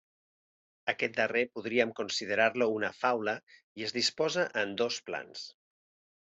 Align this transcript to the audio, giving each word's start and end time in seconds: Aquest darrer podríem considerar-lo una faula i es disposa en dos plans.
Aquest 0.93 1.11
darrer 1.17 1.43
podríem 1.57 1.91
considerar-lo 1.99 2.69
una 2.77 2.89
faula 3.01 3.37
i 3.83 3.87
es 3.89 3.95
disposa 3.99 4.47
en 4.63 4.75
dos 4.83 4.99
plans. 5.11 5.47